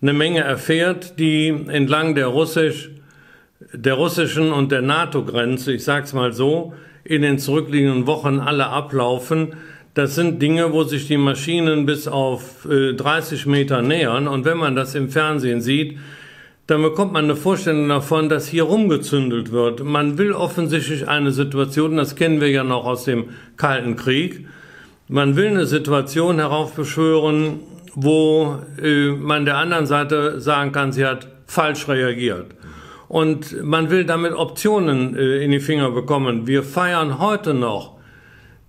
eine 0.01 0.13
Menge 0.13 0.41
erfährt, 0.41 1.19
die 1.19 1.49
entlang 1.49 2.15
der, 2.15 2.29
Russisch, 2.29 2.91
der 3.73 3.95
russischen 3.95 4.53
und 4.53 4.73
der 4.73 4.83
NATO-Grenze, 4.83 5.73
ich 5.73 5.85
sage 5.85 6.05
es 6.05 6.13
mal 6.13 6.33
so, 6.33 6.75
in 7.05 7.23
den 7.23 7.39
zurückliegenden 7.39 8.07
Wochen 8.07 8.41
alle 8.41 8.67
ablaufen. 8.67 9.55
Das 9.95 10.15
sind 10.15 10.43
Dinge, 10.43 10.73
wo 10.73 10.85
sich 10.85 11.07
die 11.07 11.17
Maschinen 11.17 11.87
bis 11.87 12.09
auf 12.09 12.67
äh, 12.69 12.95
30 12.95 13.47
Meter 13.47 13.83
nähern. 13.83 14.27
Und 14.27 14.45
wenn 14.45 14.59
man 14.59 14.75
das 14.75 14.95
im 14.95 15.09
Fernsehen 15.09 15.61
sieht, 15.61 15.99
dann 16.67 16.83
bekommt 16.83 17.13
man 17.13 17.25
eine 17.25 17.37
Vorstellung 17.37 17.89
davon, 17.89 18.29
dass 18.29 18.49
hier 18.49 18.65
rumgezündelt 18.65 19.53
wird. 19.53 19.85
Man 19.85 20.17
will 20.17 20.33
offensichtlich 20.33 21.07
eine 21.07 21.31
Situation, 21.31 21.97
das 21.97 22.17
kennen 22.17 22.41
wir 22.41 22.51
ja 22.51 22.65
noch 22.65 22.87
aus 22.87 23.05
dem 23.05 23.27
Kalten 23.57 23.97
Krieg, 23.97 24.47
man 25.09 25.37
will 25.37 25.49
eine 25.49 25.67
Situation 25.67 26.39
heraufbeschwören, 26.39 27.61
wo 27.95 28.59
äh, 28.83 29.09
man 29.11 29.45
der 29.45 29.59
anderen 29.59 29.87
Seite 29.87 30.41
sagen 30.41 30.73
kann, 30.73 30.93
sie 30.93 31.05
hat 31.05 31.29
falsch 31.47 31.87
reagiert. 31.89 32.47
Und 33.09 33.63
man 33.63 33.91
will 33.91 34.05
damit 34.05 34.33
Optionen 34.33 35.17
äh, 35.17 35.45
in 35.45 35.51
die 35.51 35.61
Finger 35.61 35.91
bekommen. 35.91 36.47
Wir 36.47 36.63
feiern 36.63 37.19
heute 37.19 37.55
noch 37.55 37.95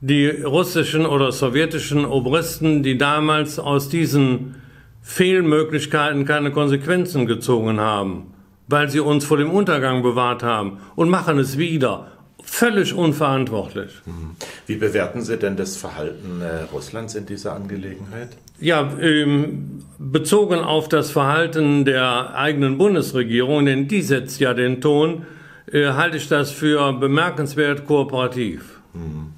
die 0.02 0.28
russischen 0.30 1.06
oder 1.06 1.32
sowjetischen 1.32 2.06
Obristen, 2.06 2.84
die 2.84 2.98
damals 2.98 3.60
aus 3.60 3.90
diesen 3.90 4.56
Fehlmöglichkeiten 5.02 6.26
keine 6.26 6.52
Konsequenzen 6.52 7.26
gezogen 7.26 7.80
haben, 7.80 8.34
weil 8.68 8.90
sie 8.90 9.00
uns 9.00 9.26
vor 9.26 9.38
dem 9.38 9.52
Untergang 9.52 10.04
bewahrt 10.04 10.44
haben 10.44 10.80
und 10.96 11.10
machen 11.10 11.40
es 11.40 11.58
wieder. 11.58 12.12
Völlig 12.44 12.94
unverantwortlich. 12.94 13.92
Mhm. 14.06 14.36
Wie 14.68 14.76
bewerten 14.76 15.22
Sie 15.22 15.38
denn 15.38 15.58
das 15.58 15.78
Verhalten 15.78 16.42
äh, 16.42 16.64
Russlands 16.72 17.16
in 17.16 17.26
dieser 17.26 17.56
Angelegenheit? 17.56 18.30
Ja, 18.60 18.90
ähm, 19.02 19.84
bezogen 19.98 20.60
auf 20.60 20.90
das 20.90 21.12
Verhalten 21.12 21.86
der 21.86 22.36
eigenen 22.36 22.78
Bundesregierung, 22.78 23.66
denn 23.66 23.88
die 23.88 24.02
setzt 24.02 24.40
ja 24.40 24.54
den 24.54 24.82
Ton, 24.82 25.26
äh, 25.72 25.88
halte 25.88 26.18
ich 26.18 26.28
das 26.28 26.52
für 26.52 26.94
bemerkenswert 26.94 27.86
kooperativ. 27.86 28.80
Hm. 28.94 29.34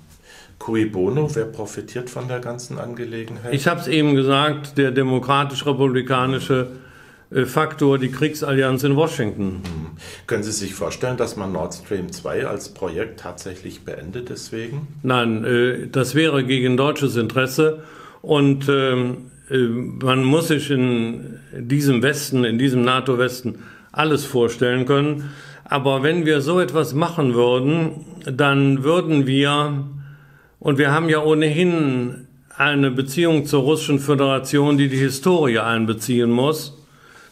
Cui 0.59 0.85
bono, 0.85 1.33
wer 1.35 1.45
profitiert 1.45 2.09
von 2.09 2.27
der 2.27 2.39
ganzen 2.39 2.79
Angelegenheit? 2.79 3.53
Ich 3.53 3.67
habe 3.67 3.79
es 3.79 3.87
eben 3.87 4.15
gesagt, 4.15 4.77
der 4.77 4.91
demokratisch-republikanische 4.91 6.67
äh, 7.29 7.45
Faktor, 7.45 7.99
die 7.99 8.09
Kriegsallianz 8.09 8.83
in 8.83 8.95
Washington. 8.95 9.61
Hm. 9.63 9.97
Können 10.25 10.43
Sie 10.43 10.51
sich 10.51 10.73
vorstellen, 10.73 11.17
dass 11.17 11.35
man 11.35 11.51
Nord 11.51 11.73
Stream 11.73 12.11
2 12.11 12.47
als 12.47 12.69
Projekt 12.69 13.19
tatsächlich 13.19 13.85
beendet 13.85 14.29
deswegen? 14.29 14.87
Nein, 15.03 15.43
äh, 15.45 15.87
das 15.87 16.15
wäre 16.15 16.43
gegen 16.43 16.75
deutsches 16.75 17.15
Interesse 17.15 17.83
und 18.27 18.67
ähm, 18.67 19.31
äh, 19.49 19.57
man 19.57 20.25
muss 20.25 20.49
sich 20.49 20.69
in 20.69 21.39
diesem 21.53 22.03
Westen, 22.03 22.43
in 22.43 22.57
diesem 22.57 22.83
NATO-Westen 22.83 23.59
alles 23.93 24.25
vorstellen 24.25 24.85
können. 24.85 25.29
Aber 25.63 26.03
wenn 26.03 26.25
wir 26.25 26.41
so 26.41 26.59
etwas 26.59 26.93
machen 26.93 27.35
würden, 27.35 28.05
dann 28.25 28.83
würden 28.83 29.27
wir, 29.27 29.85
und 30.59 30.77
wir 30.77 30.91
haben 30.91 31.07
ja 31.07 31.23
ohnehin 31.23 32.27
eine 32.53 32.91
Beziehung 32.91 33.45
zur 33.45 33.61
Russischen 33.61 33.99
Föderation, 33.99 34.77
die 34.77 34.89
die 34.89 34.97
Historie 34.97 35.59
einbeziehen 35.59 36.29
muss. 36.29 36.77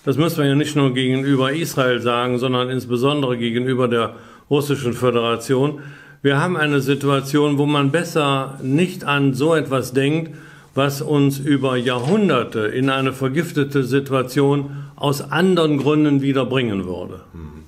Das 0.06 0.16
müssen 0.16 0.38
wir 0.38 0.46
ja 0.46 0.56
nicht 0.56 0.78
nur 0.78 0.94
gegenüber 0.94 1.52
Israel 1.52 2.00
sagen, 2.00 2.38
sondern 2.38 2.70
insbesondere 2.70 3.38
gegenüber 3.38 3.90
der 3.90 4.16
Russischen 4.50 4.94
Föderation. 4.94 5.82
Wir 6.22 6.40
haben 6.40 6.56
eine 6.56 6.80
Situation, 6.80 7.58
wo 7.58 7.66
man 7.66 7.92
besser 7.92 8.60
nicht 8.64 9.04
an 9.04 9.34
so 9.34 9.56
etwas 9.56 9.92
denkt, 9.92 10.32
was 10.76 11.02
uns 11.02 11.40
über 11.40 11.78
Jahrhunderte 11.78 12.60
in 12.60 12.90
eine 12.90 13.14
vergiftete 13.14 13.84
Situation 13.84 14.86
aus 14.96 15.32
anderen 15.32 15.78
Gründen 15.78 16.22
wieder 16.22 16.46
bringen 16.46 16.86
würde. 16.86 17.22
Mhm. 17.34 17.64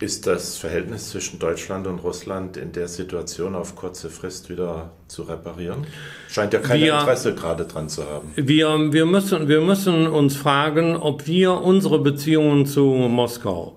Ist 0.00 0.26
das 0.26 0.56
Verhältnis 0.56 1.10
zwischen 1.10 1.38
Deutschland 1.38 1.86
und 1.86 2.00
Russland 2.00 2.56
in 2.56 2.72
der 2.72 2.88
Situation 2.88 3.54
auf 3.54 3.76
kurze 3.76 4.10
Frist 4.10 4.50
wieder 4.50 4.90
zu 5.06 5.22
reparieren? 5.22 5.86
Scheint 6.28 6.52
ja 6.52 6.58
kein 6.58 6.80
wir, 6.80 6.98
Interesse 6.98 7.34
gerade 7.34 7.64
dran 7.64 7.88
zu 7.88 8.04
haben. 8.04 8.32
Wir, 8.34 8.92
wir, 8.92 9.06
müssen, 9.06 9.46
wir 9.46 9.60
müssen 9.60 10.08
uns 10.08 10.36
fragen, 10.36 10.96
ob 10.96 11.28
wir 11.28 11.52
unsere 11.52 12.00
Beziehungen 12.00 12.66
zu 12.66 12.82
Moskau 12.82 13.76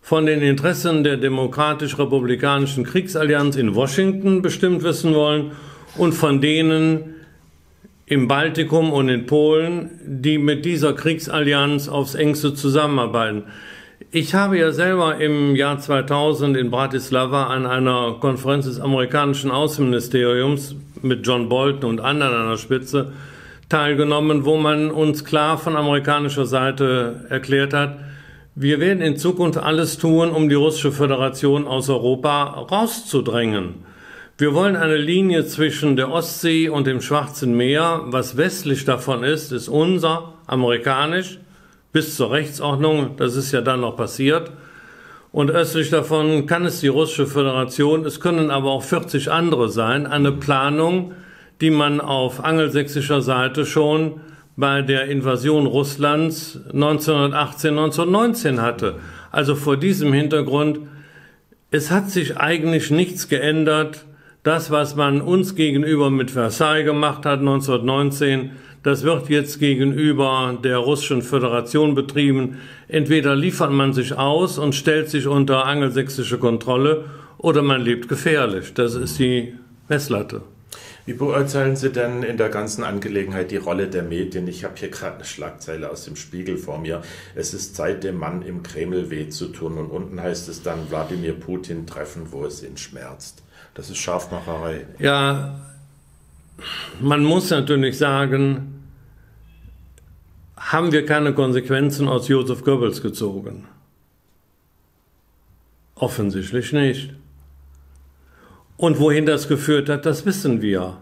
von 0.00 0.24
den 0.24 0.40
Interessen 0.40 1.02
der 1.02 1.16
demokratisch-republikanischen 1.16 2.84
Kriegsallianz 2.84 3.56
in 3.56 3.74
Washington 3.74 4.42
bestimmt 4.42 4.84
wissen 4.84 5.14
wollen 5.14 5.50
und 5.98 6.12
von 6.12 6.40
denen 6.40 7.15
im 8.06 8.28
Baltikum 8.28 8.92
und 8.92 9.08
in 9.08 9.26
Polen, 9.26 9.90
die 10.04 10.38
mit 10.38 10.64
dieser 10.64 10.92
Kriegsallianz 10.92 11.88
aufs 11.88 12.14
engste 12.14 12.54
zusammenarbeiten. 12.54 13.44
Ich 14.12 14.34
habe 14.34 14.58
ja 14.58 14.70
selber 14.70 15.18
im 15.18 15.56
Jahr 15.56 15.78
2000 15.78 16.56
in 16.56 16.70
Bratislava 16.70 17.48
an 17.48 17.66
einer 17.66 18.16
Konferenz 18.20 18.66
des 18.66 18.78
amerikanischen 18.78 19.50
Außenministeriums 19.50 20.76
mit 21.02 21.26
John 21.26 21.48
Bolton 21.48 21.90
und 21.90 22.00
anderen 22.00 22.34
an 22.34 22.50
der 22.50 22.56
Spitze 22.58 23.12
teilgenommen, 23.68 24.44
wo 24.44 24.56
man 24.56 24.92
uns 24.92 25.24
klar 25.24 25.58
von 25.58 25.76
amerikanischer 25.76 26.46
Seite 26.46 27.26
erklärt 27.28 27.74
hat, 27.74 27.98
wir 28.54 28.80
werden 28.80 29.02
in 29.02 29.16
Zukunft 29.16 29.58
alles 29.58 29.98
tun, 29.98 30.30
um 30.30 30.48
die 30.48 30.54
russische 30.54 30.92
Föderation 30.92 31.66
aus 31.66 31.90
Europa 31.90 32.44
rauszudrängen. 32.70 33.74
Wir 34.38 34.52
wollen 34.52 34.76
eine 34.76 34.98
Linie 34.98 35.46
zwischen 35.46 35.96
der 35.96 36.10
Ostsee 36.10 36.68
und 36.68 36.86
dem 36.86 37.00
Schwarzen 37.00 37.56
Meer. 37.56 38.02
Was 38.04 38.36
westlich 38.36 38.84
davon 38.84 39.24
ist, 39.24 39.50
ist 39.50 39.66
unser, 39.66 40.34
amerikanisch, 40.46 41.38
bis 41.90 42.16
zur 42.16 42.32
Rechtsordnung. 42.32 43.16
Das 43.16 43.34
ist 43.34 43.52
ja 43.52 43.62
dann 43.62 43.80
noch 43.80 43.96
passiert. 43.96 44.50
Und 45.32 45.50
östlich 45.50 45.88
davon 45.88 46.44
kann 46.44 46.66
es 46.66 46.80
die 46.80 46.88
Russische 46.88 47.26
Föderation, 47.26 48.04
es 48.04 48.20
können 48.20 48.50
aber 48.50 48.72
auch 48.72 48.82
40 48.82 49.32
andere 49.32 49.70
sein, 49.70 50.06
eine 50.06 50.32
Planung, 50.32 51.14
die 51.62 51.70
man 51.70 52.02
auf 52.02 52.44
angelsächsischer 52.44 53.22
Seite 53.22 53.64
schon 53.64 54.20
bei 54.54 54.82
der 54.82 55.06
Invasion 55.06 55.64
Russlands 55.64 56.60
1918, 56.74 57.70
1919 57.70 58.60
hatte. 58.60 58.96
Also 59.32 59.54
vor 59.54 59.78
diesem 59.78 60.12
Hintergrund, 60.12 60.80
es 61.70 61.90
hat 61.90 62.10
sich 62.10 62.36
eigentlich 62.36 62.90
nichts 62.90 63.30
geändert 63.30 64.04
das, 64.46 64.70
was 64.70 64.94
man 64.94 65.20
uns 65.20 65.56
gegenüber 65.56 66.08
mit 66.08 66.30
Versailles 66.30 66.84
gemacht 66.84 67.26
hat 67.26 67.40
1919, 67.40 68.52
das 68.84 69.02
wird 69.02 69.28
jetzt 69.28 69.58
gegenüber 69.58 70.56
der 70.62 70.78
Russischen 70.78 71.22
Föderation 71.22 71.96
betrieben. 71.96 72.58
Entweder 72.86 73.34
liefert 73.34 73.72
man 73.72 73.92
sich 73.92 74.16
aus 74.16 74.58
und 74.58 74.76
stellt 74.76 75.10
sich 75.10 75.26
unter 75.26 75.66
angelsächsische 75.66 76.38
Kontrolle 76.38 77.06
oder 77.38 77.62
man 77.62 77.80
lebt 77.80 78.08
gefährlich. 78.08 78.72
Das 78.74 78.94
ist 78.94 79.18
die 79.18 79.54
Messlatte. 79.88 80.42
Wie 81.06 81.14
beurteilen 81.14 81.74
Sie 81.74 81.90
denn 81.90 82.22
in 82.22 82.36
der 82.36 82.48
ganzen 82.48 82.84
Angelegenheit 82.84 83.50
die 83.50 83.56
Rolle 83.56 83.88
der 83.88 84.04
Medien? 84.04 84.46
Ich 84.46 84.62
habe 84.62 84.74
hier 84.76 84.90
gerade 84.90 85.16
eine 85.16 85.24
Schlagzeile 85.24 85.90
aus 85.90 86.04
dem 86.04 86.14
Spiegel 86.14 86.56
vor 86.56 86.78
mir. 86.78 87.02
Es 87.34 87.52
ist 87.52 87.74
Zeit, 87.74 88.04
dem 88.04 88.18
Mann 88.18 88.42
im 88.42 88.62
Kreml 88.62 89.10
weh 89.10 89.28
zu 89.28 89.48
tun. 89.48 89.76
Und 89.78 89.90
unten 89.90 90.22
heißt 90.22 90.48
es 90.48 90.62
dann, 90.62 90.88
Wladimir 90.88 91.32
Putin 91.32 91.86
treffen, 91.86 92.28
wo 92.30 92.44
es 92.44 92.62
ihn 92.62 92.76
schmerzt. 92.76 93.42
Das 93.76 93.90
ist 93.90 93.98
Scharfmacherei. 93.98 94.86
Ja, 94.98 95.60
man 96.98 97.22
muss 97.22 97.50
natürlich 97.50 97.98
sagen, 97.98 98.82
haben 100.56 100.92
wir 100.92 101.04
keine 101.04 101.34
Konsequenzen 101.34 102.08
aus 102.08 102.28
Josef 102.28 102.64
Goebbels 102.64 103.02
gezogen? 103.02 103.66
Offensichtlich 105.94 106.72
nicht. 106.72 107.12
Und 108.78 108.98
wohin 108.98 109.26
das 109.26 109.46
geführt 109.46 109.90
hat, 109.90 110.06
das 110.06 110.24
wissen 110.24 110.62
wir. 110.62 110.96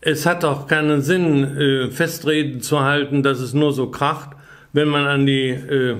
Es 0.00 0.24
hat 0.24 0.42
auch 0.46 0.66
keinen 0.66 1.02
Sinn, 1.02 1.44
äh, 1.44 1.90
Festreden 1.90 2.62
zu 2.62 2.80
halten, 2.80 3.22
dass 3.22 3.40
es 3.40 3.52
nur 3.52 3.74
so 3.74 3.90
kracht, 3.90 4.30
wenn 4.72 4.88
man 4.88 5.06
an 5.06 5.26
die 5.26 5.50
äh, 5.50 5.96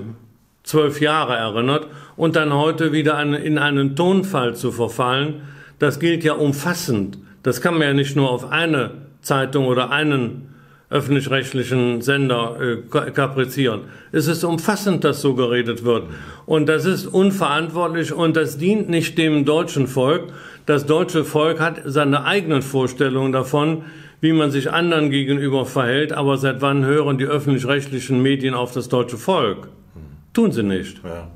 zwölf 0.62 1.02
Jahre 1.02 1.36
erinnert 1.36 1.88
und 2.16 2.36
dann 2.36 2.54
heute 2.54 2.92
wieder 2.92 3.20
in 3.20 3.58
einen 3.58 3.96
Tonfall 3.96 4.56
zu 4.56 4.72
verfallen, 4.72 5.42
das 5.78 6.00
gilt 6.00 6.24
ja 6.24 6.34
umfassend. 6.34 7.18
Das 7.42 7.60
kann 7.60 7.74
man 7.74 7.82
ja 7.82 7.94
nicht 7.94 8.16
nur 8.16 8.30
auf 8.30 8.50
eine 8.50 8.92
Zeitung 9.20 9.66
oder 9.66 9.90
einen 9.90 10.54
öffentlich-rechtlichen 10.90 12.02
Sender 12.02 12.56
äh, 12.60 13.10
kaprizieren. 13.10 13.82
Es 14.12 14.28
ist 14.28 14.44
umfassend, 14.44 15.02
dass 15.02 15.20
so 15.20 15.34
geredet 15.34 15.84
wird. 15.84 16.04
Und 16.46 16.68
das 16.68 16.84
ist 16.84 17.06
unverantwortlich 17.06 18.12
und 18.12 18.36
das 18.36 18.58
dient 18.58 18.88
nicht 18.88 19.18
dem 19.18 19.44
deutschen 19.44 19.86
Volk. 19.86 20.32
Das 20.66 20.86
deutsche 20.86 21.24
Volk 21.24 21.58
hat 21.58 21.82
seine 21.84 22.24
eigenen 22.24 22.62
Vorstellungen 22.62 23.32
davon, 23.32 23.82
wie 24.20 24.32
man 24.32 24.50
sich 24.50 24.70
anderen 24.70 25.10
gegenüber 25.10 25.66
verhält. 25.66 26.12
Aber 26.12 26.38
seit 26.38 26.62
wann 26.62 26.84
hören 26.84 27.18
die 27.18 27.26
öffentlich-rechtlichen 27.26 28.22
Medien 28.22 28.54
auf 28.54 28.72
das 28.72 28.88
deutsche 28.88 29.18
Volk? 29.18 29.68
Tun 30.32 30.52
sie 30.52 30.62
nicht. 30.62 31.00
Ja. 31.02 31.28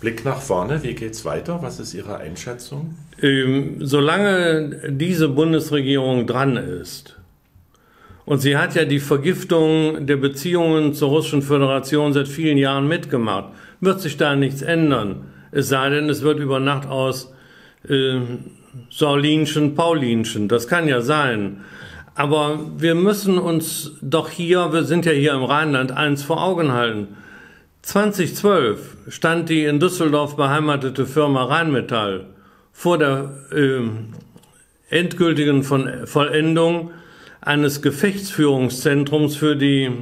Blick 0.00 0.24
nach 0.24 0.40
vorne, 0.40 0.82
wie 0.82 0.94
geht 0.94 1.12
es 1.12 1.24
weiter? 1.24 1.60
Was 1.62 1.80
ist 1.80 1.94
Ihre 1.94 2.18
Einschätzung? 2.18 2.96
Ähm, 3.22 3.76
solange 3.80 4.90
diese 4.90 5.28
Bundesregierung 5.28 6.26
dran 6.26 6.56
ist, 6.56 7.16
und 8.26 8.40
sie 8.40 8.56
hat 8.56 8.74
ja 8.74 8.84
die 8.84 8.98
Vergiftung 8.98 10.04
der 10.04 10.16
Beziehungen 10.16 10.94
zur 10.94 11.10
Russischen 11.10 11.42
Föderation 11.42 12.12
seit 12.12 12.26
vielen 12.26 12.58
Jahren 12.58 12.88
mitgemacht, 12.88 13.50
wird 13.80 14.00
sich 14.00 14.16
da 14.16 14.34
nichts 14.34 14.62
ändern. 14.62 15.26
Es 15.52 15.68
sei 15.68 15.90
denn, 15.90 16.10
es 16.10 16.22
wird 16.22 16.40
über 16.40 16.58
Nacht 16.58 16.88
aus 16.88 17.32
äh, 17.88 18.18
Saulinchen, 18.90 19.76
Paulinchen. 19.76 20.48
Das 20.48 20.66
kann 20.66 20.88
ja 20.88 21.02
sein. 21.02 21.60
Aber 22.16 22.58
wir 22.78 22.96
müssen 22.96 23.38
uns 23.38 23.92
doch 24.02 24.28
hier, 24.28 24.72
wir 24.72 24.82
sind 24.82 25.06
ja 25.06 25.12
hier 25.12 25.34
im 25.34 25.44
Rheinland, 25.44 25.92
eins 25.92 26.24
vor 26.24 26.42
Augen 26.42 26.72
halten. 26.72 27.08
2012 27.86 28.96
stand 29.10 29.48
die 29.48 29.64
in 29.64 29.78
Düsseldorf 29.78 30.34
beheimatete 30.34 31.06
Firma 31.06 31.44
Rheinmetall 31.44 32.26
vor 32.72 32.98
der 32.98 33.30
äh, 33.52 33.80
endgültigen 34.90 35.62
von 35.62 36.04
Vollendung 36.04 36.90
eines 37.40 37.82
Gefechtsführungszentrums 37.82 39.36
für 39.36 39.54
die 39.54 39.92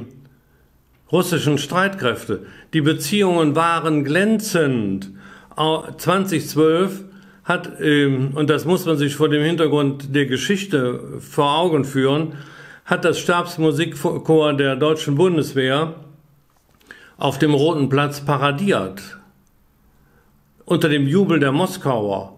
russischen 1.11 1.59
Streitkräfte. 1.59 2.47
Die 2.73 2.81
Beziehungen 2.81 3.55
waren 3.55 4.03
glänzend. 4.03 5.11
2012 5.55 7.03
hat, 7.43 7.79
äh, 7.81 8.07
und 8.07 8.49
das 8.49 8.65
muss 8.65 8.87
man 8.87 8.97
sich 8.97 9.15
vor 9.15 9.29
dem 9.29 9.43
Hintergrund 9.43 10.15
der 10.15 10.25
Geschichte 10.25 11.19
vor 11.19 11.55
Augen 11.55 11.85
führen, 11.85 12.33
hat 12.83 13.05
das 13.05 13.19
Stabsmusikchor 13.19 14.53
der 14.53 14.75
deutschen 14.75 15.13
Bundeswehr 15.13 15.93
auf 17.17 17.39
dem 17.39 17.53
Roten 17.53 17.89
Platz 17.89 18.21
paradiert, 18.21 19.01
unter 20.65 20.89
dem 20.89 21.07
Jubel 21.07 21.39
der 21.39 21.51
Moskauer. 21.51 22.33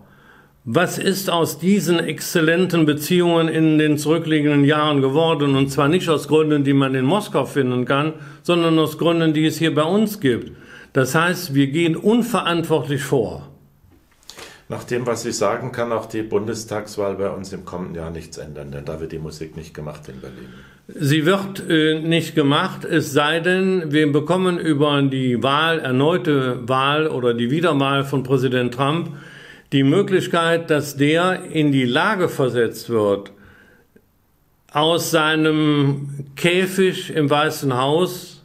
Was 0.69 0.97
ist 0.97 1.29
aus 1.29 1.59
diesen 1.59 1.97
exzellenten 1.97 2.85
Beziehungen 2.85 3.47
in 3.47 3.77
den 3.77 3.97
zurückliegenden 3.97 4.65
Jahren 4.65 5.01
geworden? 5.01 5.55
Und 5.55 5.69
zwar 5.71 5.87
nicht 5.87 6.09
aus 6.09 6.27
Gründen, 6.27 6.65
die 6.65 6.73
man 6.73 6.93
in 6.93 7.05
Moskau 7.05 7.45
finden 7.45 7.85
kann, 7.85 8.13
sondern 8.43 8.77
aus 8.77 8.97
Gründen, 8.97 9.33
die 9.33 9.45
es 9.45 9.57
hier 9.57 9.73
bei 9.73 9.83
uns 9.83 10.19
gibt. 10.19 10.51
Das 10.91 11.15
heißt, 11.15 11.53
wir 11.53 11.67
gehen 11.67 11.95
unverantwortlich 11.95 13.01
vor. 13.01 13.49
Nach 14.69 14.83
dem, 14.83 15.07
was 15.07 15.25
ich 15.25 15.37
sagen 15.37 15.71
kann, 15.71 15.93
auch 15.93 16.07
die 16.07 16.23
Bundestagswahl 16.23 17.15
bei 17.15 17.29
uns 17.29 17.53
im 17.53 17.63
kommenden 17.63 17.95
Jahr 17.95 18.11
nichts 18.11 18.37
ändern, 18.37 18.71
denn 18.71 18.83
da 18.83 18.99
wird 18.99 19.13
die 19.13 19.19
Musik 19.19 19.55
nicht 19.55 19.73
gemacht 19.73 20.09
in 20.09 20.19
Berlin. 20.19 20.49
Sie 20.87 21.25
wird 21.25 21.69
äh, 21.69 21.99
nicht 21.99 22.35
gemacht, 22.35 22.83
es 22.83 23.13
sei 23.13 23.39
denn, 23.39 23.93
wir 23.93 24.11
bekommen 24.11 24.57
über 24.57 25.01
die 25.03 25.41
Wahl, 25.41 25.79
erneute 25.79 26.67
Wahl 26.67 27.07
oder 27.07 27.33
die 27.33 27.49
Wiederwahl 27.49 28.03
von 28.03 28.23
Präsident 28.23 28.73
Trump 28.73 29.11
die 29.71 29.83
Möglichkeit, 29.83 30.69
dass 30.69 30.95
der 30.95 31.43
in 31.51 31.71
die 31.71 31.85
Lage 31.85 32.29
versetzt 32.29 32.89
wird, 32.89 33.31
aus 34.71 35.11
seinem 35.11 36.25
Käfig 36.35 37.13
im 37.13 37.29
Weißen 37.29 37.75
Haus, 37.75 38.43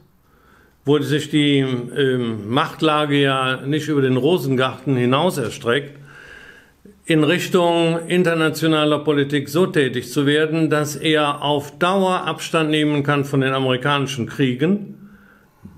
wo 0.85 0.99
sich 1.01 1.31
die 1.31 1.59
äh, 1.59 2.19
Machtlage 2.19 3.21
ja 3.21 3.61
nicht 3.65 3.89
über 3.89 4.03
den 4.03 4.17
Rosengarten 4.17 4.97
hinaus 4.97 5.39
erstreckt, 5.39 6.02
in 7.05 7.25
Richtung 7.25 7.99
internationaler 8.07 9.01
Politik 9.01 9.49
so 9.49 9.67
tätig 9.67 10.11
zu 10.11 10.25
werden, 10.25 10.71
dass 10.71 10.95
er 10.95 11.43
auf 11.43 11.77
Dauer 11.79 12.27
Abstand 12.27 12.71
nehmen 12.71 13.03
kann 13.03 13.25
von 13.25 13.41
den 13.41 13.55
amerikanischen 13.55 14.27
Kriegen. 14.27 15.11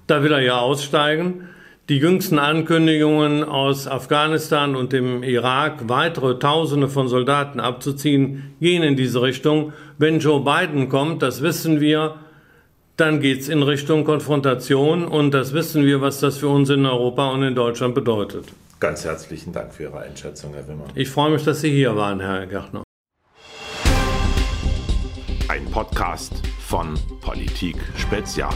Da 0.06 0.22
will 0.22 0.32
er 0.32 0.42
ja 0.42 0.58
aussteigen. 0.58 1.48
Die 1.88 1.98
jüngsten 1.98 2.38
Ankündigungen 2.38 3.44
aus 3.44 3.86
Afghanistan 3.86 4.76
und 4.76 4.92
dem 4.92 5.22
Irak, 5.22 5.88
weitere 5.88 6.38
Tausende 6.38 6.88
von 6.88 7.08
Soldaten 7.08 7.60
abzuziehen, 7.60 8.54
gehen 8.60 8.82
in 8.82 8.96
diese 8.96 9.22
Richtung. 9.22 9.72
Wenn 9.98 10.18
Joe 10.18 10.40
Biden 10.40 10.88
kommt, 10.88 11.22
das 11.22 11.42
wissen 11.42 11.80
wir, 11.80 12.16
dann 12.96 13.20
geht's 13.20 13.48
in 13.48 13.62
Richtung 13.62 14.04
Konfrontation 14.04 15.06
und 15.06 15.32
das 15.32 15.52
wissen 15.52 15.84
wir, 15.84 16.00
was 16.00 16.20
das 16.20 16.38
für 16.38 16.48
uns 16.48 16.70
in 16.70 16.86
Europa 16.86 17.30
und 17.30 17.42
in 17.42 17.54
Deutschland 17.54 17.94
bedeutet. 17.94 18.44
Ganz 18.80 19.04
herzlichen 19.04 19.52
Dank 19.52 19.72
für 19.72 19.84
Ihre 19.84 20.00
Einschätzung, 20.00 20.52
Herr 20.54 20.66
Wimmer. 20.68 20.86
Ich 20.94 21.08
freue 21.08 21.30
mich, 21.30 21.44
dass 21.44 21.60
Sie 21.60 21.70
hier 21.70 21.96
waren, 21.96 22.20
Herr 22.20 22.46
Gärtner. 22.46 22.82
Ein 25.48 25.64
Podcast 25.70 26.42
von 26.60 26.94
Politik 27.20 27.76
Spezial. 27.96 28.54